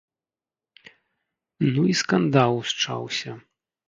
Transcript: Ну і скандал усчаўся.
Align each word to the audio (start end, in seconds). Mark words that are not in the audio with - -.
Ну 1.75 1.81
і 1.89 1.93
скандал 2.01 2.57
усчаўся. 2.63 3.35